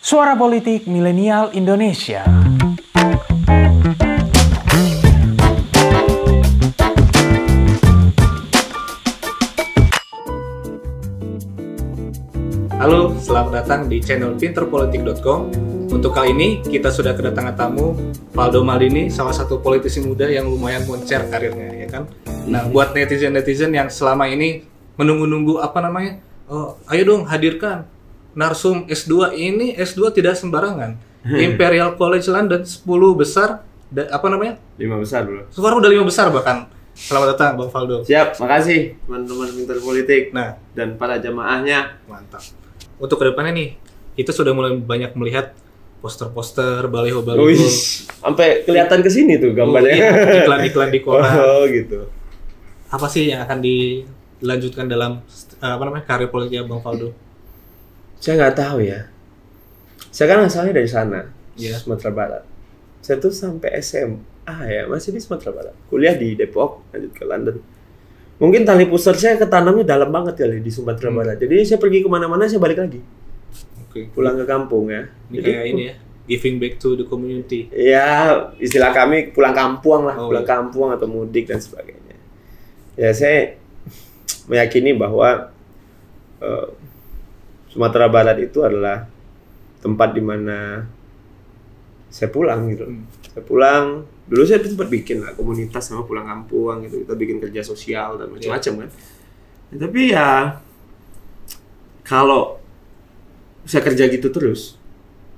[0.00, 2.24] Suara Politik Milenial Indonesia.
[12.80, 15.52] Halo, selamat datang di channel pinterpolitik.com.
[15.92, 17.92] Untuk kali ini kita sudah kedatangan tamu
[18.32, 22.08] Valdo Maldini, salah satu politisi muda yang lumayan moncer karirnya, ya kan?
[22.48, 24.64] Nah, buat netizen-netizen yang selama ini
[24.96, 26.24] menunggu-nunggu apa namanya?
[26.48, 27.84] Oh, ayo dong hadirkan
[28.32, 30.96] narsum S2 ini S2 tidak sembarangan.
[31.20, 32.80] Imperial College London 10
[33.12, 34.56] besar da- apa namanya?
[34.76, 35.44] Lima besar bro.
[35.48, 36.64] Sekarang udah lima besar bahkan.
[36.90, 38.02] Selamat datang Bang Valdo.
[38.02, 41.96] Siap, makasih teman-teman pintar politik Nah, dan para jamaahnya.
[42.04, 42.42] Mantap.
[42.96, 43.68] Untuk ke depannya nih,
[44.14, 45.56] kita sudah mulai banyak melihat
[46.00, 47.40] poster-poster, baliho-baliho.
[47.42, 47.60] Wih,
[48.20, 49.92] sampai kelihatan ke sini tuh gambarnya.
[49.92, 50.10] Oh, iya,
[50.44, 51.32] iklan-iklan di koran.
[51.36, 52.08] Oh, gitu.
[52.88, 55.20] Apa sih yang akan dilanjutkan dalam
[55.56, 57.12] eh, apa namanya karir politiknya Bang Faldo?
[58.20, 59.08] Saya nggak tahu ya.
[60.10, 61.20] Saya kan asalnya dari sana,
[61.56, 61.76] Iya.
[61.76, 62.42] Sumatera Barat.
[63.00, 65.74] Saya tuh sampai SMA ya, masih di Sumatera Barat.
[65.88, 67.56] Kuliah di Depok, lanjut ke London.
[68.36, 71.18] Mungkin tali pusar saya ketanamnya dalam banget kali di Sumatera Hmm.
[71.18, 71.36] Barat.
[71.36, 73.00] Jadi saya pergi ke mana-mana saya balik lagi,
[73.84, 74.08] Oke.
[74.10, 75.08] pulang ke kampung ya.
[75.28, 75.94] Ini Jadi, kayak ini ya,
[76.26, 77.68] giving back to the community.
[77.70, 78.08] Ya,
[78.56, 80.50] istilah kami pulang kampung lah, Oh, pulang iya.
[80.50, 82.16] kampung atau mudik dan sebagainya.
[82.96, 83.56] Ya, saya
[84.50, 85.52] meyakini bahwa
[86.40, 86.66] eh,
[87.70, 89.06] Sumatera Barat itu adalah
[89.80, 90.84] tempat di mana
[92.10, 92.84] saya pulang gitu.
[92.84, 93.06] Hmm.
[93.30, 93.84] Saya pulang,
[94.26, 97.06] dulu saya sempat bikin lah komunitas sama pulang kampung gitu.
[97.06, 98.88] Kita bikin kerja sosial dan macam-macam kan.
[99.70, 100.30] Ya, tapi ya
[102.02, 102.58] kalau
[103.62, 104.74] saya kerja gitu terus,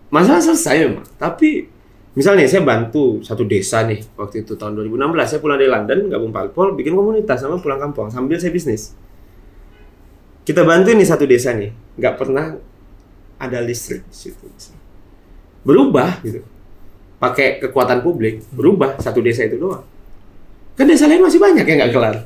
[0.08, 1.04] masalah selesai memang.
[1.20, 1.68] Tapi
[2.16, 6.32] misalnya saya bantu satu desa nih waktu itu tahun 2016 saya pulang dari London gabung
[6.32, 8.96] parpol bikin komunitas sama pulang kampung sambil saya bisnis.
[10.42, 12.58] Kita bantu nih satu desa nih, nggak pernah
[13.38, 14.46] ada listrik di situ.
[15.62, 16.42] Berubah gitu.
[17.22, 19.86] Pakai kekuatan publik, berubah satu desa itu doang.
[20.74, 22.16] Kan desa lain masih banyak yang nggak kelar,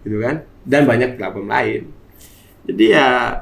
[0.00, 0.40] gitu kan?
[0.64, 1.92] Dan banyak problem lain.
[2.64, 3.40] Jadi ya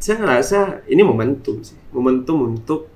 [0.00, 2.88] saya ngerasa ini momentum sih, momentum untuk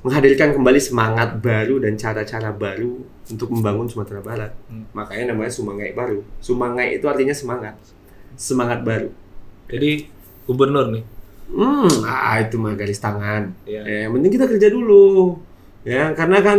[0.00, 4.52] menghadirkan kembali semangat baru dan cara-cara baru untuk membangun Sumatera Barat.
[4.68, 4.88] Hmm.
[4.96, 6.24] Makanya namanya Sumangai baru.
[6.40, 7.76] Sumangai itu artinya semangat,
[8.36, 9.12] semangat baru.
[9.70, 9.90] Jadi
[10.46, 11.04] gubernur nih.
[11.50, 13.50] Hmm, ah itu mah garis tangan.
[13.66, 13.82] Iya.
[13.82, 15.38] Ya, yang penting kita kerja dulu.
[15.82, 16.58] Ya, karena kan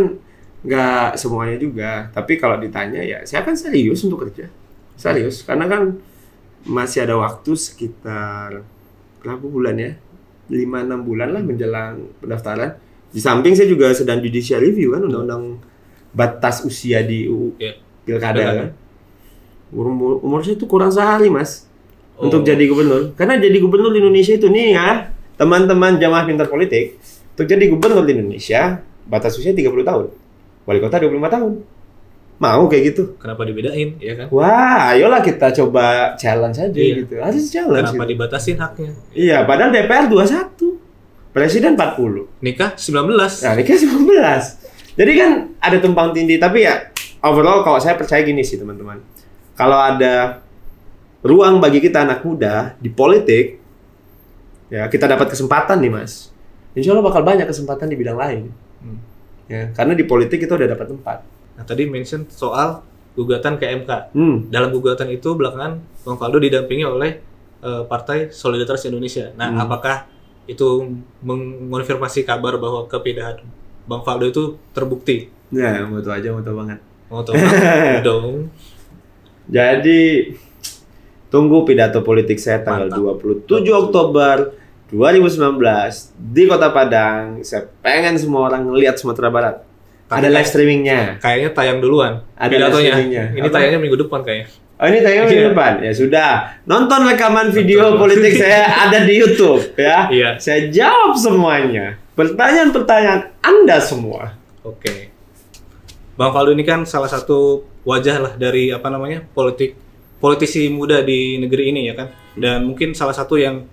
[0.67, 1.91] nggak semuanya juga.
[2.11, 4.51] Tapi kalau ditanya ya, saya akan serius untuk kerja.
[4.99, 5.97] Serius, karena kan
[6.67, 8.61] masih ada waktu sekitar
[9.23, 9.91] berapa bulan ya?
[10.51, 12.75] 5-6 bulan lah menjelang pendaftaran.
[13.11, 15.63] Di samping saya juga sedang judicial review kan undang-undang
[16.11, 17.55] batas usia di UU
[18.03, 18.59] pilkada Pilkada.
[18.59, 18.69] kan.
[19.72, 21.70] Umur, umur saya itu kurang sehari mas
[22.21, 22.29] Oh.
[22.29, 23.17] untuk jadi gubernur.
[23.17, 27.01] Karena jadi gubernur di Indonesia itu nih ya, teman-teman jamaah pintar politik,
[27.33, 28.77] untuk jadi gubernur di Indonesia
[29.09, 30.05] batas usia 30 tahun.
[30.63, 31.53] Wali kota 25 tahun.
[32.37, 33.03] Mau kayak gitu?
[33.21, 34.25] Kenapa dibedain, ya kan?
[34.33, 37.05] Wah, ayolah kita coba challenge aja Iya.
[37.05, 37.13] gitu.
[37.21, 37.89] Harus challenge.
[37.93, 38.11] Kenapa gitu.
[38.17, 38.91] dibatasin haknya?
[39.13, 40.77] Iya, padahal DPR 21.
[41.31, 42.29] Presiden 40.
[42.41, 43.45] Nikah 19.
[43.45, 44.45] Nah, ini kan 19.
[44.97, 46.89] Jadi kan ada tumpang tindih, tapi ya
[47.21, 48.99] overall kalau saya percaya gini sih teman-teman.
[49.53, 50.41] Kalau ada
[51.21, 53.61] ruang bagi kita anak muda di politik,
[54.73, 56.33] ya kita dapat kesempatan nih mas.
[56.73, 58.43] Insya Allah bakal banyak kesempatan di bidang lain.
[58.81, 58.99] Hmm.
[59.51, 61.17] Ya, karena di politik kita udah dapat tempat.
[61.59, 62.79] Nah, tadi mention soal
[63.13, 64.15] gugatan ke MK.
[64.15, 64.47] Hmm.
[64.47, 67.19] Dalam gugatan itu belakangan Bang Faldo didampingi oleh
[67.61, 69.29] eh, Partai Solidaritas Indonesia.
[69.35, 69.63] Nah, Hmm.
[69.67, 70.07] apakah
[70.49, 73.43] itu mengonfirmasi kabar bahwa kepindahan
[73.85, 75.29] Bang Faldo itu terbukti?
[75.51, 76.79] Ya, mau aja, mau banget.
[77.11, 78.01] Mau nggak?
[78.07, 78.47] dong?
[79.51, 80.31] Jadi
[81.31, 83.47] tunggu pidato politik saya tanggal Mantap.
[83.47, 84.35] 27 Oktober
[84.91, 85.39] 2019
[86.19, 87.39] di Kota Padang.
[87.41, 89.55] Saya pengen semua orang ngelihat Sumatera Barat.
[90.05, 91.01] Tapi Ada live streamingnya.
[91.23, 92.19] Kayaknya tayang duluan.
[92.35, 92.67] Ada pidatonya.
[92.67, 93.25] live streamingnya.
[93.31, 93.55] Ini Apa?
[93.55, 94.47] tayangnya minggu depan kayaknya.
[94.75, 95.49] Oh ini tayang minggu Iya.
[95.55, 95.73] depan.
[95.79, 96.31] Ya sudah.
[96.67, 97.99] Nonton rekaman video Betul.
[98.01, 100.11] politik saya ada di YouTube ya.
[100.11, 100.29] Iya.
[100.35, 101.95] Saya jawab semuanya.
[102.11, 104.35] Pertanyaan-pertanyaan Anda semua.
[104.61, 105.07] Oke.
[106.19, 109.79] Bang Faldo ini kan salah satu wajah lah dari apa namanya politik
[110.22, 112.08] politisi muda di negeri ini ya kan.
[112.38, 113.66] Dan mungkin salah satu yang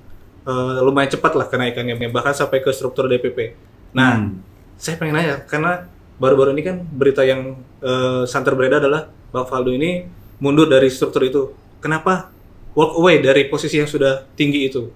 [0.43, 3.53] eh, lumayan cepat lah kenaikannya bahkan sampai ke struktur DPP.
[3.93, 4.41] Nah, Hmm.
[4.81, 5.85] saya pengen nanya karena
[6.17, 10.09] baru-baru ini kan berita yang eh, santer beredar adalah Bang Faldo ini
[10.41, 11.43] mundur dari struktur itu.
[11.79, 12.33] Kenapa
[12.73, 14.89] walk away dari posisi yang sudah tinggi itu?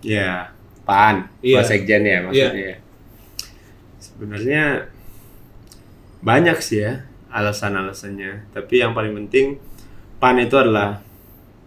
[0.00, 0.54] Ya,
[0.88, 1.60] PAN, Iya.
[1.60, 2.76] Pak Sekjen ya maksudnya.
[3.98, 4.62] Sebenarnya
[6.22, 8.50] banyak sih ya alasan-alasannya.
[8.54, 9.58] Tapi yang paling penting
[10.18, 10.98] PAN itu adalah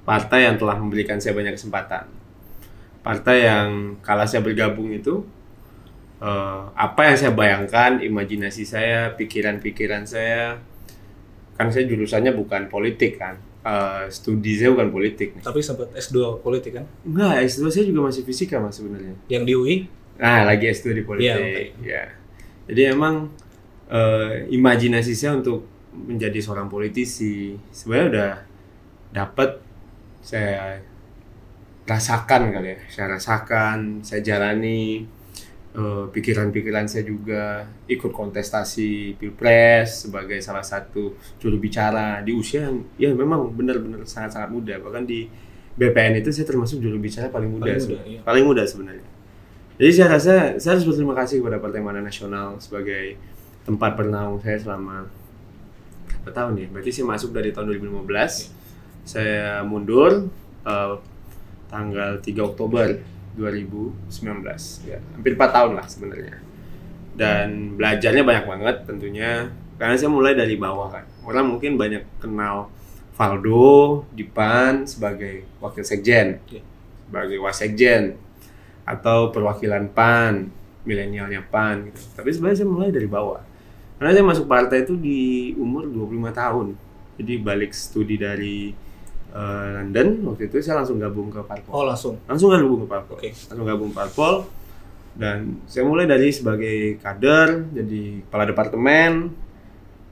[0.04, 2.08] partai yang telah memberikan saya banyak kesempatan.
[3.02, 5.24] Partai yang kalau saya bergabung itu
[6.22, 10.60] eh, apa yang saya bayangkan, imajinasi saya, pikiran-pikiran saya.
[11.58, 15.38] Kan saya jurusannya bukan politik kan, Eh, studi saya bukan politik.
[15.38, 15.46] nih.
[15.46, 16.86] Tapi sempat S2 politik kan?
[17.06, 19.14] Enggak, S2 saya juga masih fisika mas sebenarnya.
[19.30, 19.76] Yang di UI?
[20.18, 21.30] Nah, lagi S2 di politik.
[21.30, 21.64] Iya, oke.
[21.86, 22.04] Ya.
[22.66, 23.30] Jadi emang
[23.86, 28.32] eh, imajinasi saya untuk menjadi seorang politisi sebenarnya udah
[29.12, 29.50] dapat
[30.24, 30.80] saya
[31.84, 32.80] rasakan kali ya.
[32.88, 35.04] Saya rasakan, saya jalani
[35.74, 42.78] eh, pikiran-pikiran saya juga ikut kontestasi pilpres sebagai salah satu juru bicara di usia yang
[42.96, 45.28] ya memang benar-benar sangat-sangat muda bahkan di
[45.72, 48.12] BPN itu saya termasuk juru bicara paling muda, Paling muda, sebenarnya.
[48.12, 48.20] iya.
[48.22, 49.08] paling muda sebenarnya
[49.80, 53.16] jadi saya rasa saya harus berterima kasih kepada Partai Mana Nasional sebagai
[53.64, 55.08] tempat bernaung saya selama
[56.22, 56.68] berapa tahun ya?
[56.70, 58.54] Berarti saya masuk dari tahun 2015.
[59.02, 60.30] Saya mundur
[60.62, 60.94] eh,
[61.66, 62.88] tanggal 3 Oktober
[63.34, 64.86] 2019.
[64.86, 66.38] Ya, hampir 4 tahun lah sebenarnya.
[67.18, 69.50] Dan belajarnya banyak banget tentunya
[69.82, 71.06] karena saya mulai dari bawah kan.
[71.26, 72.70] Orang mungkin banyak kenal
[73.18, 76.62] Valdo di PAN sebagai wakil sekjen, Iya.
[77.10, 78.14] sebagai wasekjen
[78.86, 80.50] atau perwakilan PAN,
[80.86, 82.02] milenialnya PAN gitu.
[82.18, 83.42] Tapi sebenarnya saya mulai dari bawah.
[84.02, 86.68] Karena saya masuk partai itu di umur 25 tahun.
[87.22, 88.74] Jadi balik studi dari
[89.30, 91.70] eh, London waktu itu saya langsung gabung ke Parpol.
[91.70, 92.18] Oh langsung.
[92.26, 93.16] Langsung gabung ke Parpol.
[93.22, 93.30] Oke.
[93.30, 94.50] Langsung gabung Parpol.
[95.14, 99.30] Dan saya mulai dari sebagai kader, jadi kepala departemen.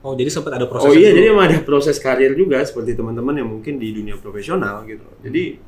[0.06, 1.18] Oh jadi sempat ada proses oh iya, itu.
[1.18, 5.04] jadi emang ada proses karir juga seperti teman-teman yang mungkin di dunia profesional gitu.
[5.20, 5.58] Jadi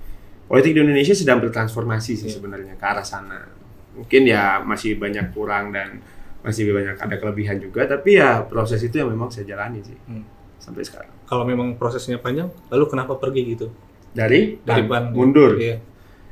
[0.47, 2.39] politik di Indonesia sedang bertransformasi sih Iya.
[2.39, 3.51] sebenarnya ke arah sana.
[3.99, 5.99] Mungkin ya masih banyak kurang dan
[6.43, 10.27] masih banyak ada kelebihan juga, tapi ya proses itu yang memang saya jalani sih Hmm.
[10.59, 11.11] sampai sekarang.
[11.25, 13.67] Kalau memang prosesnya panjang, lalu kenapa pergi gitu?
[14.13, 15.11] Dari, Dari PAN.
[15.11, 15.57] mundur.
[15.57, 15.81] Iya.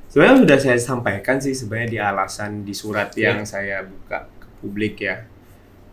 [0.07, 3.33] Sebenarnya sudah saya sampaikan sih sebenarnya di alasan di surat Iya.
[3.33, 5.25] yang saya buka ke publik ya.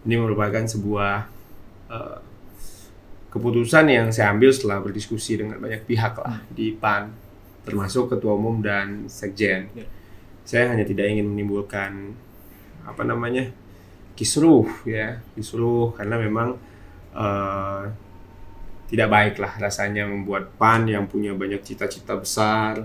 [0.04, 1.16] Ini merupakan sebuah
[1.88, 2.18] eh,
[3.30, 7.12] keputusan yang saya ambil setelah berdiskusi dengan banyak pihak lah di PAN,
[7.64, 9.72] termasuk ketua umum dan sekjen.
[9.72, 9.86] Iya.
[10.44, 12.16] Saya hanya tidak ingin menimbulkan
[12.84, 13.52] apa namanya
[14.18, 16.58] kisruh ya, kisruh karena memang
[17.14, 17.84] eh,
[18.88, 22.82] tidak baik lah rasanya membuat PAN yang punya banyak cita-cita besar.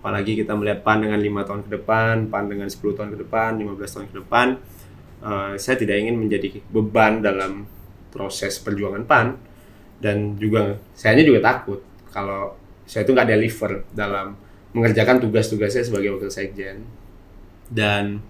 [0.00, 3.50] Apalagi kita melihat PAN dengan lima tahun ke depan, PAN dengan 10 tahun ke depan,
[3.56, 4.46] 15 tahun ke depan,
[5.24, 7.68] eh, saya tidak ingin menjadi beban dalam
[8.14, 9.26] proses perjuangan PAN.
[9.98, 11.80] Dan juga saya juga takut
[12.12, 14.36] kalau saya itu nggak deliver dalam
[14.76, 16.86] mengerjakan tugas-tugas saya sebagai wakil sekjen.
[17.66, 18.22] Dan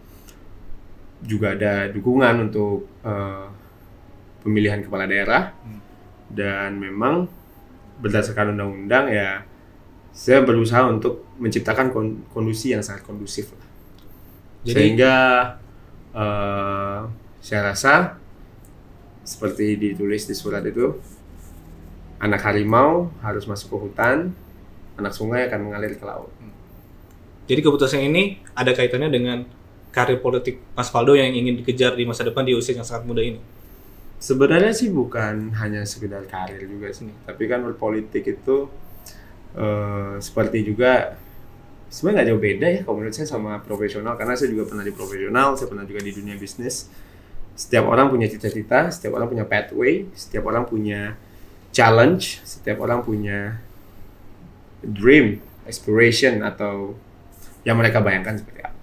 [1.24, 3.46] juga ada dukungan untuk eh,
[4.44, 5.52] pemilihan kepala daerah.
[6.28, 7.28] Dan memang
[8.00, 9.46] berdasarkan undang-undang ya
[10.14, 13.66] saya berusaha untuk menciptakan kon- kondisi yang sangat kondusif lah.
[14.62, 15.14] Jadi- sehingga
[16.14, 17.00] eh,
[17.44, 18.16] saya rasa
[19.24, 21.00] seperti ditulis di surat itu
[22.20, 24.32] anak harimau harus masuk ke hutan
[24.96, 26.30] anak sungai akan mengalir ke laut.
[27.44, 29.44] Jadi keputusan ini ada kaitannya dengan
[29.94, 33.22] karir politik Mas Faldo yang ingin dikejar di masa depan di usia yang sangat muda
[33.22, 33.38] ini.
[34.18, 38.66] Sebenarnya sih bukan hanya sekedar karir juga sih, tapi kan berpolitik itu
[39.54, 41.14] eh, seperti juga
[41.94, 44.90] sebenarnya nggak jauh beda ya kalau menurut saya sama profesional karena saya juga pernah di
[44.90, 46.90] profesional, saya pernah juga di dunia bisnis.
[47.54, 51.14] Setiap orang punya cita-cita, setiap orang punya pathway, setiap orang punya
[51.70, 53.62] challenge, setiap orang punya
[54.82, 56.98] dream, aspiration atau
[57.62, 58.73] yang mereka bayangkan seperti apa.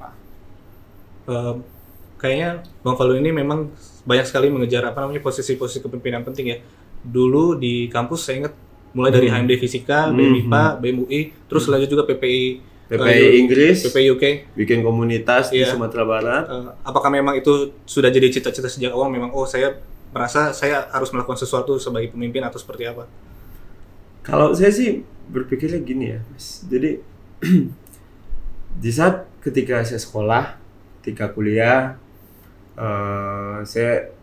[2.18, 2.50] Kayaknya
[2.82, 3.74] Bang Faldo ini memang
[4.04, 6.58] banyak sekali mengejar apa namanya posisi-posisi kepemimpinan penting ya.
[7.02, 8.54] Dulu di kampus saya ingat
[8.94, 9.42] mulai dari Hmm.
[9.42, 12.44] HMD Fisika, Hmm, BM IPA, BM UI, terus lanjut juga PPI
[12.92, 14.24] PPI eh, Inggris, PPI UK.
[14.54, 15.72] bikin komunitas di Iya.
[15.72, 16.44] Sumatera Barat.
[16.46, 19.80] Eh, apakah memang itu sudah jadi cita-cita sejak awal memang oh saya
[20.12, 23.08] merasa saya harus melakukan sesuatu sebagai pemimpin atau seperti apa?
[24.22, 26.68] Kalau saya sih berpikirnya gini ya, Mas.
[26.68, 27.00] Jadi
[28.84, 30.61] di saat ketika saya sekolah,
[31.02, 31.98] ketika kuliah,
[32.78, 34.14] eh, saya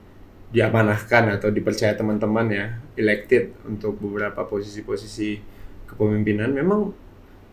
[0.54, 5.42] diamanahkan atau dipercaya teman-teman ya, elected untuk beberapa posisi-posisi
[5.90, 6.54] kepemimpinan.
[6.54, 6.94] Memang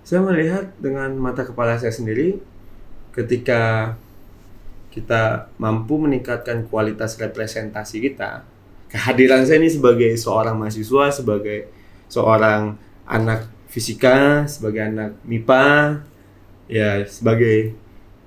[0.06, 2.38] saya melihat dengan mata kepala saya sendiri,
[3.12, 3.96] ketika
[4.94, 8.48] kita mampu meningkatkan kualitas representasi kita,
[8.88, 11.68] kehadiran saya ini sebagai seorang mahasiswa, sebagai
[12.08, 16.00] seorang anak fisika, sebagai anak MIPA,
[16.72, 17.76] ya sebagai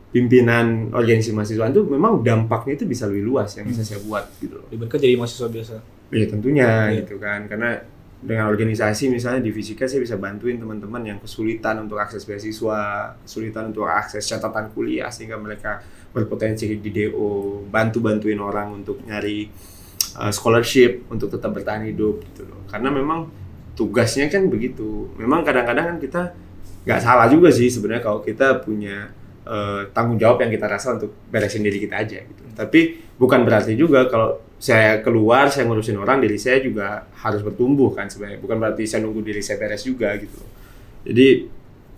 [0.08, 4.56] pimpinan organisasi mahasiswa itu memang dampaknya itu bisa lebih luas yang bisa saya buat gitu
[4.56, 4.66] loh.
[4.72, 5.74] Dibandingkan jadi mahasiswa biasa.
[6.08, 7.04] Ya tentunya Iya.
[7.04, 7.76] gitu kan karena
[8.18, 13.70] dengan organisasi misalnya di fisika saya bisa bantuin teman-teman yang kesulitan untuk akses beasiswa, kesulitan
[13.70, 15.78] untuk akses catatan kuliah sehingga mereka
[16.10, 19.46] berpotensi di DO, bantu bantuin orang untuk nyari
[20.18, 22.64] uh, scholarship untuk tetap bertahan hidup gitu loh.
[22.66, 23.30] Karena memang
[23.78, 25.12] tugasnya kan begitu.
[25.14, 26.22] Memang kadang-kadang kan kita
[26.88, 29.14] nggak salah juga sih sebenarnya kalau kita punya
[29.48, 32.42] uh, tanggung jawab yang kita rasa untuk beresin diri kita aja gitu.
[32.52, 32.80] Tapi
[33.16, 38.12] bukan berarti juga kalau saya keluar saya ngurusin orang diri saya juga harus bertumbuh kan
[38.12, 38.38] sebenarnya.
[38.44, 40.58] Bukan berarti saya nunggu diri saya beres juga gitu
[41.08, 41.48] jadi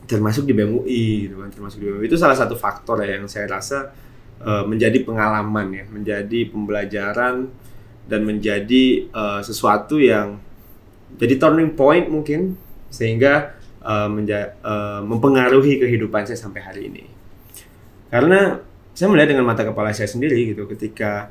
[0.06, 3.46] termasuk di BMUI gitu kan termasuk di BMUI itu salah satu faktor ya yang saya
[3.50, 3.94] rasa
[4.42, 7.50] uh, menjadi pengalaman ya menjadi pembelajaran
[8.10, 10.38] dan menjadi uh, sesuatu yang
[11.18, 12.58] jadi turning point mungkin
[12.90, 17.04] sehingga uh, uh, mempengaruhi kehidupan saya sampai hari ini
[18.10, 18.60] karena
[18.92, 21.30] saya melihat dengan mata kepala saya sendiri gitu ketika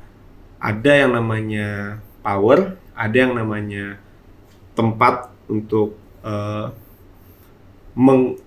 [0.59, 3.99] ada yang namanya power, ada yang namanya
[4.75, 6.71] tempat untuk uh,
[7.95, 8.39] meng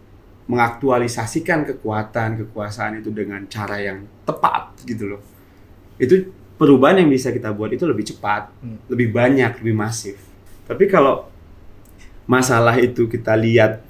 [0.42, 5.22] mengaktualisasikan kekuatan kekuasaan itu dengan cara yang tepat gitu loh.
[5.96, 8.90] Itu perubahan yang bisa kita buat itu lebih cepat, hmm.
[8.92, 10.18] lebih banyak, lebih masif.
[10.66, 11.30] Tapi kalau
[12.26, 13.80] masalah itu kita lihat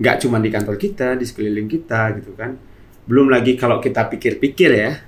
[0.00, 2.56] nggak cuma di kantor kita, di sekeliling kita gitu kan.
[3.02, 5.02] Belum lagi kalau kita pikir-pikir ya,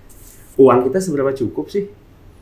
[0.58, 1.86] uang kita seberapa cukup sih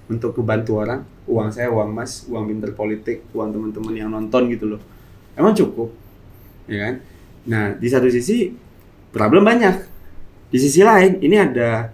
[0.08, 1.04] untuk membantu orang?
[1.28, 4.80] Uang saya uang mas uang pinter politik uang teman-teman yang nonton gitu loh.
[5.36, 5.92] Emang cukup
[6.66, 6.94] ya kan?
[7.46, 8.48] Nah di satu sisi
[9.12, 9.92] problem banyak.
[10.52, 11.88] Di sisi lain ini ada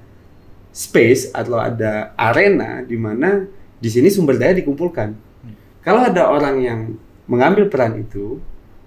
[0.71, 3.43] space atau ada arena di mana
[3.79, 5.15] di sini sumber daya dikumpulkan.
[5.83, 6.81] Kalau ada orang yang
[7.27, 8.39] mengambil peran itu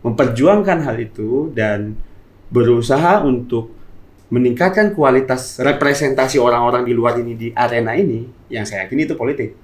[0.02, 1.96] memperjuangkan hal itu dan
[2.52, 3.81] berusaha untuk
[4.32, 9.60] meningkatkan kualitas representasi orang-orang di luar ini di arena ini yang saya yakini itu politik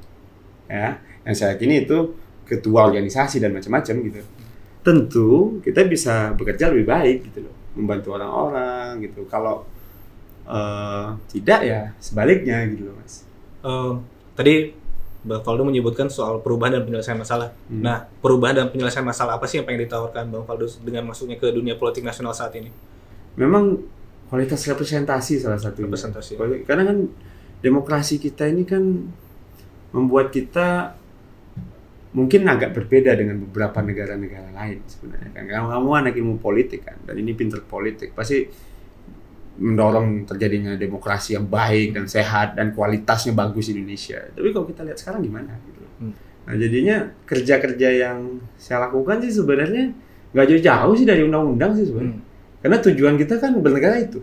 [0.68, 4.22] ya yang saya yakini itu ketua organisasi dan macam-macam gitu
[4.84, 5.30] tentu
[5.64, 9.64] kita bisa bekerja lebih baik gitu loh membantu orang-orang gitu kalau
[10.44, 13.24] uh, tidak ya sebaliknya gitu loh mas
[13.64, 13.96] uh,
[14.36, 14.76] tadi
[15.28, 17.52] Bang Faldo menyebutkan soal perubahan dan penyelesaian masalah.
[17.68, 17.84] Hmm.
[17.84, 21.52] Nah, perubahan dan penyelesaian masalah apa sih yang pengen ditawarkan Bang Faldo dengan masuknya ke
[21.52, 22.72] dunia politik nasional saat ini?
[23.36, 23.76] Memang
[24.28, 26.36] kualitas representasi salah satu representasi.
[26.68, 26.98] Karena kan
[27.64, 28.84] demokrasi kita ini kan
[29.96, 30.94] membuat kita
[32.12, 35.44] mungkin agak berbeda dengan beberapa negara-negara lain sebenarnya kan.
[35.48, 38.12] Kamu, kamu anak ilmu politik kan dan ini pinter politik.
[38.12, 38.44] Pasti
[39.58, 44.22] mendorong terjadinya demokrasi yang baik dan sehat dan kualitasnya bagus di Indonesia.
[44.36, 45.84] Tapi kalau kita lihat sekarang gimana gitu?
[45.98, 46.14] Hmm.
[46.46, 49.92] nah jadinya kerja-kerja yang saya lakukan sih sebenarnya
[50.32, 52.22] nggak jauh-jauh sih dari undang-undang sih sebenarnya.
[52.22, 52.27] Hmm
[52.68, 54.20] karena tujuan kita kan bernegara itu.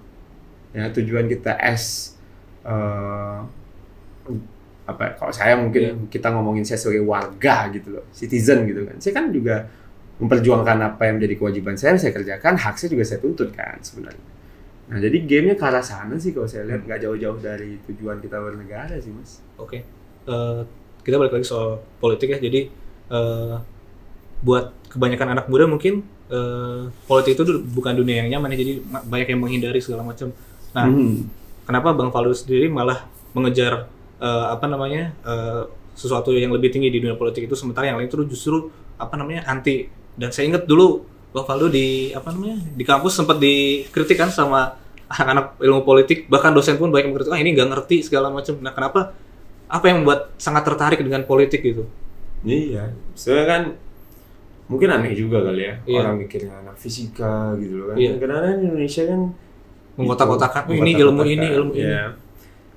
[0.77, 2.13] Ya, tujuan kita as
[2.61, 3.41] uh,
[4.85, 5.97] apa kalau saya mungkin yeah.
[6.13, 9.01] kita ngomongin saya sebagai warga gitu loh, citizen gitu kan.
[9.01, 9.65] Saya kan juga
[10.21, 14.27] memperjuangkan apa yang menjadi kewajiban saya, saya kerjakan, hak saya juga saya tuntut kan sebenarnya.
[14.93, 18.37] Nah, jadi gamenya ke arah sana sih kalau saya lihat nggak jauh-jauh dari tujuan kita
[18.37, 19.41] bernegara sih, Mas.
[19.57, 19.81] Oke.
[19.81, 19.81] Okay.
[20.29, 22.39] Uh, eh, kita balik lagi soal politik ya.
[22.45, 22.69] Jadi
[23.09, 23.57] uh,
[24.45, 29.29] buat kebanyakan anak muda mungkin uh, politik itu bukan dunia yang nyaman ya jadi banyak
[29.31, 30.35] yang menghindari segala macam.
[30.75, 31.15] Nah hmm.
[31.71, 33.87] kenapa bang Faldo sendiri malah mengejar
[34.19, 38.11] uh, apa namanya uh, sesuatu yang lebih tinggi di dunia politik itu sementara yang lain
[38.11, 39.87] itu justru apa namanya anti.
[40.15, 44.75] Dan saya ingat dulu bang Faldo di apa namanya di kampus sempat dikritikan sama
[45.07, 48.59] anak-anak ilmu politik bahkan dosen pun banyak mengkritik ah ini nggak ngerti segala macam.
[48.59, 49.15] Nah kenapa
[49.71, 51.87] apa yang membuat sangat tertarik dengan politik gitu?
[52.45, 53.63] Iya saya kan
[54.65, 56.01] mungkin aneh juga kali ya iya.
[56.01, 57.97] orang mikirnya anak fisika gitu loh kan.
[58.01, 58.13] Iya.
[58.17, 59.21] karena Indonesia kan
[59.95, 60.63] mengkotak-kotakan.
[60.67, 61.95] Oh, ini ilmu ini ilmu ini.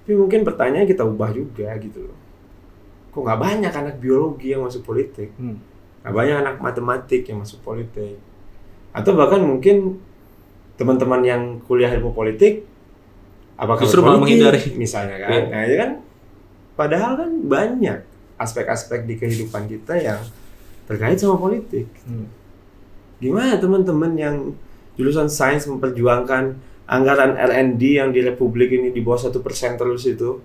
[0.06, 2.17] tapi mungkin pertanyaan kita ubah juga gitu loh.
[3.12, 5.34] Kok nggak banyak anak biologi yang masuk politik?
[5.39, 5.60] Hmm.
[6.06, 8.15] nggak banyak anak matematik yang masuk politik.
[8.96, 10.00] Atau bahkan mungkin
[10.77, 12.63] teman-teman yang kuliah ilmu politik
[13.58, 14.77] apakah justru malah menghindari.
[14.77, 15.29] misalnya kan.
[15.34, 15.46] Yeah.
[15.50, 15.91] nah ya kan?
[16.77, 18.00] Padahal kan banyak
[18.38, 20.22] aspek-aspek di kehidupan kita yang
[20.88, 21.86] terkait sama politik.
[22.08, 22.32] Hmm.
[23.20, 24.36] Gimana teman-teman yang
[24.96, 30.39] jurusan sains memperjuangkan anggaran R&D yang di Republik ini di bawah satu persen terus itu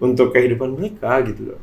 [0.00, 1.60] untuk kehidupan mereka gitu loh,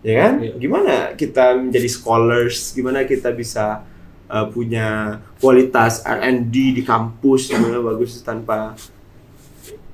[0.00, 0.32] ya kan?
[0.40, 0.54] Iya.
[0.56, 2.72] Gimana kita menjadi scholars?
[2.72, 3.84] Gimana kita bisa
[4.30, 8.78] uh, punya kualitas R&D di kampus yang bagus tanpa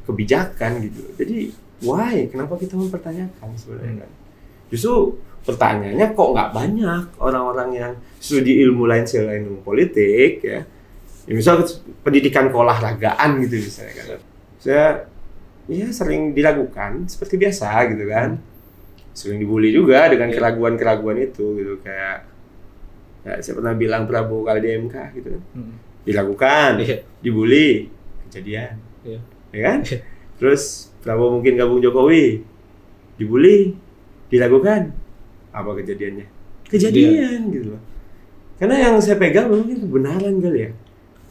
[0.04, 1.02] kebijakan gitu?
[1.18, 1.38] Jadi
[1.82, 2.28] why?
[2.28, 4.06] Kenapa kita mempertanyakan sebenarnya?
[4.06, 4.16] Hmm.
[4.70, 10.64] Justru pertanyaannya kok nggak banyak orang-orang yang studi ilmu lain selain ilmu politik ya.
[11.28, 11.60] ya misal
[12.00, 14.06] pendidikan keolahragaan gitu misalnya kan.
[14.56, 14.86] Saya
[15.68, 18.40] ya sering dilakukan seperti biasa gitu kan.
[19.14, 20.36] Sering dibully juga dengan iya.
[20.40, 22.34] keraguan-keraguan itu gitu kayak
[23.24, 25.42] Ya, saya pernah bilang Prabowo kali di MK gitu kan.
[25.56, 25.74] Hmm.
[26.04, 26.96] Dilakukan, Iya.
[27.24, 27.88] dibully,
[28.28, 28.76] kejadian.
[29.00, 29.20] Iya.
[29.48, 29.78] Ya kan?
[30.36, 32.44] Terus Prabowo mungkin gabung Jokowi,
[33.16, 33.72] dibully,
[34.28, 34.92] dilakukan.
[35.54, 36.26] Apa kejadiannya?
[36.66, 37.82] Kejadian gitu loh.
[38.58, 40.70] Karena yang saya pegang mungkin kebenaran kali ya.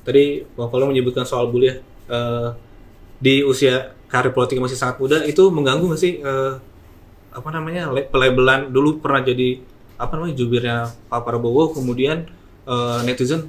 [0.08, 1.76] Tadi Bang Paulo menyebutkan soal bully ya.
[2.08, 2.50] Eh,
[3.24, 6.54] di usia karir politik masih sangat muda itu mengganggu nggak sih eh,
[7.34, 9.64] apa namanya pelabelan dulu pernah jadi
[9.96, 10.78] apa namanya jubirnya
[11.08, 12.28] Pak Prabowo kemudian
[12.68, 13.48] eh, netizen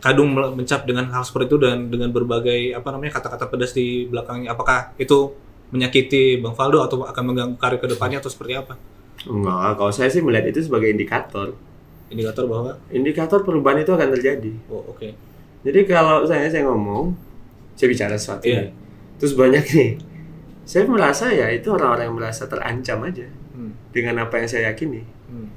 [0.00, 4.56] kadung mencap dengan hal seperti itu dan dengan berbagai apa namanya kata-kata pedas di belakangnya
[4.56, 5.30] apakah itu
[5.70, 8.74] menyakiti Bang Faldo atau akan mengganggu karir ke depannya atau seperti apa
[9.24, 11.56] Enggak, kalau saya sih melihat itu sebagai indikator.
[12.06, 14.52] indikator bahwa Indikator perubahan itu akan terjadi.
[14.70, 15.08] oh oke
[15.66, 17.16] Jadi kalau saya saya ngomong,
[17.74, 18.70] saya bicara sesuatu nih.
[19.18, 19.90] Terus banyak nih.
[20.62, 25.00] Saya merasa ya itu orang-orang yang merasa terancam aja Hmm, dengan apa yang saya yakini.
[25.02, 25.48] hmm,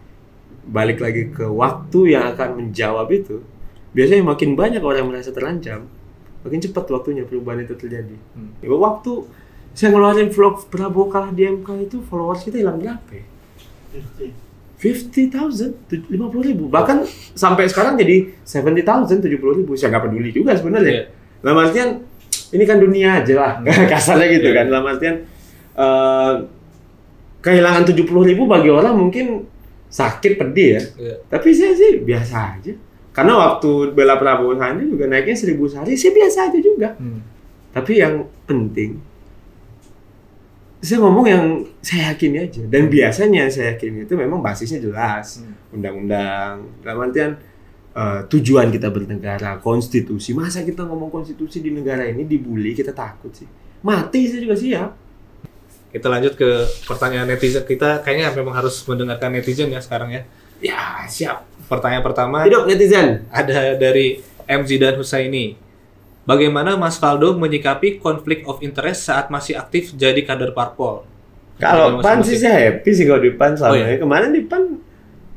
[0.69, 3.41] Balik lagi ke waktu yang akan menjawab itu.
[3.93, 5.89] Biasanya makin banyak orang yang merasa terancam,
[6.41, 8.15] makin cepat waktunya perubahan itu terjadi.
[8.15, 8.61] hmm.
[8.61, 9.25] Ya, waktu
[9.73, 13.25] saya ngeluarin vlog Prabowo kalah di MK itu followers kita hilang berapa ya?
[14.79, 16.71] 50.000, 50 ribu.
[16.71, 17.03] Bahkan
[17.35, 19.75] sampai sekarang jadi 70.000, 70 ribu.
[19.75, 20.93] Saya nggak peduli juga sebenarnya.
[20.93, 21.03] Iya.
[21.43, 21.89] Dalam artian,
[22.55, 23.51] ini kan dunia aja lah.
[23.91, 24.55] Kasarnya gitu Iya.
[24.55, 24.65] kan.
[24.71, 25.15] Dalam artian,
[25.75, 26.33] eh,
[27.43, 29.43] kehilangan 70 ribu bagi orang mungkin
[29.91, 30.81] sakit, pedih ya.
[30.95, 31.15] Iya.
[31.27, 32.73] Tapi saya sih biasa aja.
[33.11, 36.95] Karena waktu bela Prabowo Sandi juga naiknya 1000 sehari, saya biasa aja juga.
[36.95, 37.19] Hmm.
[37.75, 38.95] Tapi yang penting,
[40.79, 41.43] saya ngomong yang
[41.83, 42.63] saya yakini aja.
[42.63, 45.43] Dan biasanya saya yakini itu memang basisnya jelas.
[45.43, 45.75] Hmm.
[45.75, 47.35] Undang-undang, dalam artian
[47.91, 50.31] eh, tujuan kita bernegara, konstitusi.
[50.31, 53.47] Masa kita ngomong konstitusi di negara ini dibully, kita takut sih.
[53.83, 54.91] Mati saya juga siap.
[55.89, 56.49] Kita lanjut ke
[56.85, 57.65] pertanyaan netizen.
[57.65, 60.21] Kita kayaknya memang harus mendengarkan netizen ya sekarang ya.
[60.59, 61.47] Ya, siap.
[61.67, 63.27] Pertanyaan pertama Hidup netizen.
[63.31, 64.61] ada dari M.
[64.63, 65.68] Zidan Husaini.
[66.29, 71.01] Bagaimana Mas Faldo menyikapi konflik of interest saat masih aktif jadi kader parpol?
[71.57, 73.97] Kalau PAN sih saya happy sih kalau di PAN selama Oh, iya?
[73.97, 74.77] Kemarin di PAN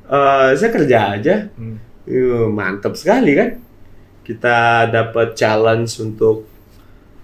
[0.04, 1.48] eh, saya kerja aja.
[1.56, 1.80] Hmm.
[2.04, 3.56] Yuh, mantap sekali kan.
[4.20, 6.44] Kita dapat challenge untuk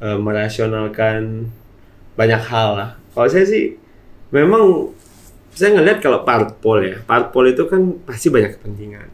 [0.01, 1.53] eh, merasionalkan
[2.17, 2.91] banyak hal lah.
[3.13, 3.77] Kalau saya sih
[4.33, 4.97] memang
[5.53, 9.09] saya ngelihat kalau parpol ya, parpol itu kan pasti banyak kepentingan.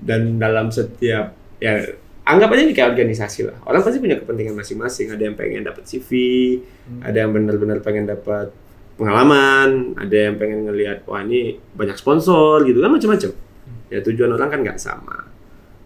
[0.00, 1.99] Dan dalam setiap ya
[2.30, 3.56] anggap aja ini kayak organisasi lah.
[3.62, 5.10] Orang pasti punya kepentingan masing-masing.
[5.10, 6.10] Ada yang pengen dapat CV,
[6.86, 7.00] Hmm.
[7.02, 8.50] ada yang benar-benar pengen dapat
[8.94, 13.30] pengalaman, ada yang pengen ngelihat wah ini banyak sponsor gitu kan macam-macam.
[13.88, 15.24] Ya tujuan orang kan nggak sama.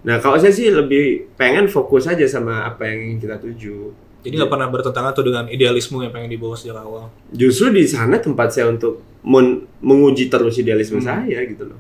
[0.02, 3.78] Nah kalau saya sih lebih pengen fokus aja sama apa yang ingin kita tuju.
[4.20, 7.12] Jadi nggak pernah bertentangan tuh dengan idealisme yang pengen dibawa sejak awal.
[7.30, 11.06] Justru di sana tempat saya untuk men- menguji terus idealisme Hmm.
[11.06, 11.78] saya gitu loh.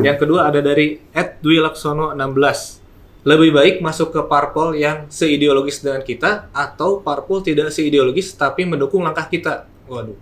[0.00, 2.83] Yang kedua ada dari Ed Dwi Laksono 16.
[3.24, 9.00] Lebih baik masuk ke parpol yang seideologis dengan kita atau parpol tidak seideologis tapi mendukung
[9.00, 9.64] langkah kita.
[9.88, 10.16] Waduh.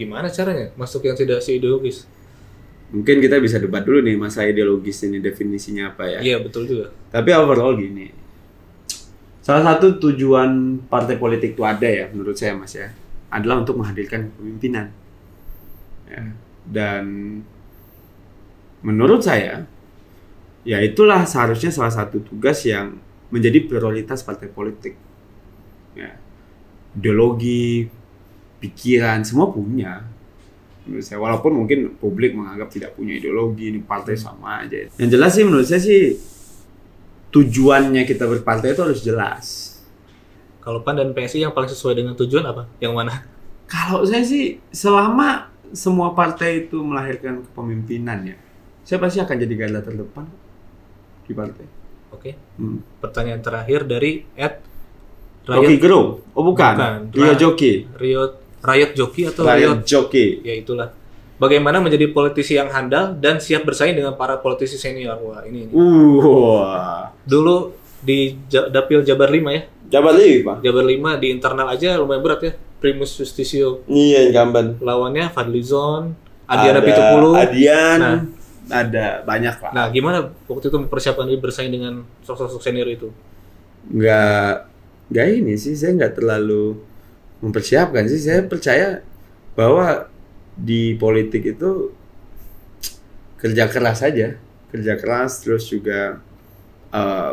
[0.00, 2.08] Gimana caranya masuk yang tidak seideologis?
[2.90, 6.18] Mungkin kita bisa debat dulu nih masa ideologis ini definisinya apa ya.
[6.24, 6.90] Iya, betul juga.
[7.14, 8.10] Tapi overall gini.
[9.44, 12.90] Salah satu tujuan partai politik itu ada ya menurut saya Mas ya.
[13.30, 14.90] Adalah untuk menghadirkan pemimpinan.
[16.10, 16.34] Ya.
[16.66, 17.04] Dan
[18.82, 19.70] menurut saya
[20.66, 23.00] ya itulah seharusnya salah satu tugas yang
[23.32, 24.94] menjadi prioritas partai politik.
[25.94, 26.18] Ya.
[26.98, 27.86] Ideologi,
[28.58, 30.04] pikiran semua punya.
[30.84, 34.90] Menurut saya walaupun mungkin publik menganggap tidak punya ideologi ini partai sama aja.
[34.98, 36.18] Yang jelas sih menurut saya sih
[37.30, 39.46] tujuannya kita berpartai itu harus jelas.
[40.60, 42.68] Kalau PAN dan PSI yang paling sesuai dengan tujuan apa?
[42.82, 43.14] Yang mana?
[43.70, 48.36] Kalau saya sih selama semua partai itu melahirkan kepemimpinan ya,
[48.82, 50.26] saya pasti akan jadi garda terdepan
[51.30, 51.66] di partai.
[52.10, 52.30] Oke.
[52.58, 52.82] Hmm.
[52.98, 54.58] Pertanyaan terakhir dari Ed
[55.46, 56.08] Rocky Riot, Gerung?
[56.34, 56.98] Oh bukan, Bukan.
[57.14, 58.32] Rio Joki, Riot,
[58.66, 59.78] Riot Joki atau Riot Riot?
[59.86, 60.26] Joki.
[60.42, 60.90] Ya itulah.
[61.40, 65.16] Bagaimana menjadi politisi yang handal dan siap bersaing dengan para politisi senior?
[65.24, 65.72] Wah, ini, ini.
[65.72, 67.72] Uh, Dulu
[68.04, 69.62] di Dapil Jabar 5 ya.
[69.88, 70.60] Lagi pak?
[70.60, 72.52] Jabar 5 di internal aja lumayan berat ya.
[72.80, 73.80] Primus Justisio.
[73.88, 74.84] Iya incumbent.
[74.84, 76.12] Lawannya Fadlizon,
[76.44, 77.30] Adiana Ada Pitupulu.
[77.36, 78.18] Adian, Nah.
[78.68, 79.72] Ada banyak lah.
[79.72, 83.08] Nah, gimana waktu itu mempersiapkan diri bersaing dengan sosok-sosok senior itu?
[83.88, 84.52] nggak
[85.08, 86.76] nggak ini sih saya nggak terlalu
[87.40, 88.20] mempersiapkan sih.
[88.20, 89.00] Saya percaya
[89.56, 90.10] bahwa
[90.54, 91.94] di politik itu
[93.40, 94.36] kerja keras saja.
[94.70, 96.20] Kerja keras terus juga
[96.92, 97.32] eh,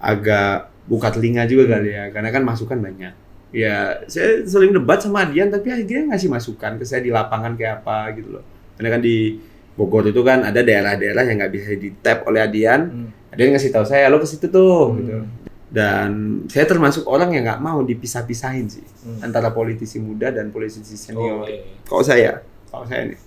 [0.00, 2.08] agak buka telinga juga kali ya.
[2.10, 3.14] Karena kan masukan banyak.
[3.50, 7.84] Ya saya sering debat sama Adian tapi akhirnya ngasih masukan ke saya di lapangan kayak
[7.84, 8.44] apa gitu loh.
[8.78, 9.36] Karena kan di
[9.80, 12.80] Bogor itu kan ada daerah-daerah yang nggak bisa di tap oleh Adian.
[12.84, 13.08] Hmm.
[13.32, 14.92] Adian ngasih tahu saya, lo ke situ tuh.
[14.92, 14.98] Hmm.
[15.00, 15.16] Gitu.
[15.72, 16.10] Dan
[16.52, 19.24] saya termasuk orang yang nggak mau dipisah-pisahin sih Hmm.
[19.24, 21.48] antara politisi muda dan politisi Oh, senior.
[21.48, 21.80] iya, iya.
[21.88, 22.32] Kalau saya,
[22.68, 23.18] kalau saya nih,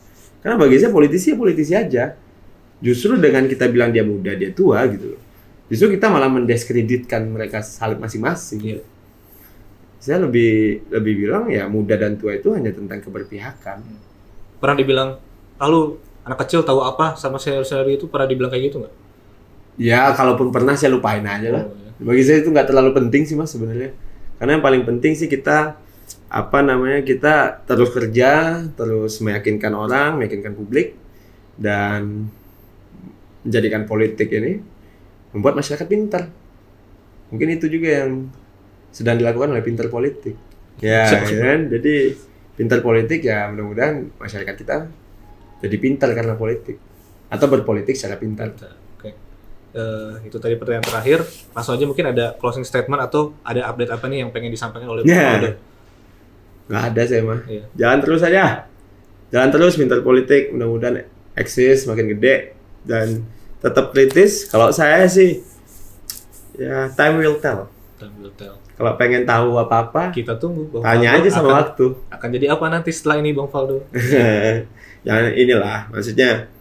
[0.45, 2.05] karena bagi saya politisi ya politisi aja.
[2.83, 5.21] Justru dengan kita bilang dia muda, dia tua gitu loh.
[5.71, 8.59] Justru kita malah mendiskreditkan mereka saling masing-masing.
[8.61, 8.83] Iya.
[9.97, 13.79] Saya lebih lebih bilang ya muda dan tua itu hanya tentang keberpihakan.
[14.59, 15.09] Pernah dibilang,
[15.55, 18.93] lalu anak kecil tahu apa sama senior-senior itu pernah dibilang kayak gitu nggak?
[19.75, 21.63] Ya kalaupun pernah saya lupain aja lah.
[21.67, 21.91] Oh, iya.
[21.99, 23.91] Bagi saya itu nggak terlalu penting sih mas sebenarnya.
[24.39, 25.75] Karena yang paling penting sih kita
[26.33, 30.95] apa namanya kita terus kerja, terus meyakinkan orang, meyakinkan publik
[31.59, 32.31] dan
[33.43, 34.63] menjadikan politik ini
[35.35, 36.31] membuat masyarakat pintar.
[37.33, 38.29] Mungkin itu juga yang
[38.93, 40.37] sedang dilakukan oleh pintar politik.
[40.79, 41.59] Ya, ya kan?
[41.67, 42.15] Jadi
[42.53, 44.85] pintar politik ya mudah-mudahan masyarakat kita
[45.63, 46.75] jadi pintar karena politik
[47.31, 48.51] atau berpolitik secara pintar.
[48.99, 49.15] Oke.
[49.73, 51.23] Eh, itu tadi pertanyaan terakhir.
[51.55, 55.07] Langsung aja mungkin ada closing statement atau ada update apa nih yang pengen disampaikan oleh
[55.07, 55.39] Ya.
[55.39, 55.55] Pak?
[56.67, 57.39] Nggak ada saya mah.
[57.47, 57.63] Iya.
[57.79, 58.67] Jalan terus aja.
[59.33, 62.53] Jalan terus pintar politik, mudah-mudahan eksis makin gede
[62.85, 63.25] dan
[63.63, 64.51] tetap kritis.
[64.51, 65.41] Kalau saya sih
[66.59, 67.71] ya time will tell.
[67.97, 68.59] Time will tell.
[68.83, 71.85] Kalau pengen tahu apa-apa, Kita tunggu Bang tanya Faldo aja sama akan, waktu.
[72.11, 73.79] akan jadi apa nanti setelah ini Bang Faldo?
[75.07, 76.51] Jangan inilah, maksudnya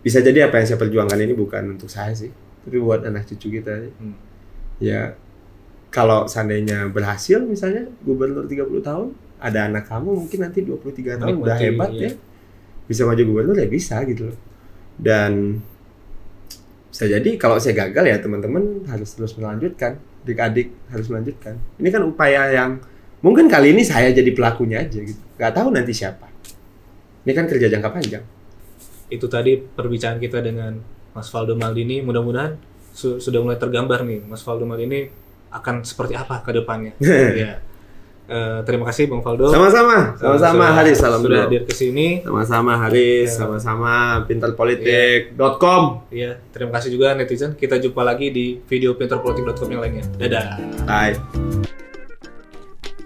[0.00, 2.32] bisa jadi apa yang saya perjuangkan ini bukan untuk saya sih,
[2.64, 3.84] tapi buat anak cucu kita.
[4.00, 4.16] Hmm.
[4.80, 5.12] Ya
[5.92, 11.56] kalau seandainya berhasil misalnya gubernur 30 tahun, ada anak kamu mungkin nanti 23 tahun udah
[11.56, 12.08] Menikmati, hebat iya.
[12.08, 12.12] ya.
[12.88, 14.38] Bisa maju gubernur ya bisa gitu loh.
[14.96, 15.60] Dan
[16.88, 21.54] bisa jadi kalau saya gagal ya teman-teman harus terus melanjutkan, adik-adik harus melanjutkan.
[21.76, 22.80] Ini kan upaya yang
[23.20, 25.20] mungkin kali ini saya jadi pelakunya aja gitu.
[25.36, 26.26] Gak tahu nanti siapa.
[27.28, 28.24] Ini kan kerja jangka panjang.
[29.12, 30.80] Itu tadi perbincangan kita dengan
[31.12, 32.00] Mas Faldo Maldini.
[32.00, 32.56] Mudah-mudahan
[32.92, 35.12] su- sudah mulai tergambar nih Mas Faldo Maldini
[35.52, 36.96] akan seperti apa ke depannya.
[37.44, 37.60] ya.
[38.24, 39.52] Eh, terima kasih Bang Faldo.
[39.52, 42.24] Sama-sama, sama-sama Sudah- Haris, salam Sudah hadir ke sini.
[42.24, 43.36] Sama-sama Haris, Ya.
[43.36, 43.92] sama-sama
[44.24, 45.82] pintarpolitik.com.
[46.08, 47.52] Iya, terima kasih juga netizen.
[47.52, 50.04] Kita jumpa lagi di video pinterpolitik.com yang lainnya.
[50.16, 50.56] Dadah.
[50.88, 51.20] Bye.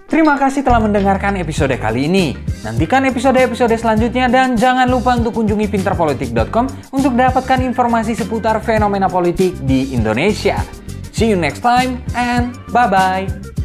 [0.09, 2.33] Terima kasih telah mendengarkan episode kali ini.
[2.63, 9.53] Nantikan episode-episode selanjutnya dan jangan lupa untuk kunjungi pinterpolitik.com untuk dapatkan informasi seputar fenomena politik
[9.61, 10.57] di Indonesia.
[11.13, 13.58] See you next time and bye-bye.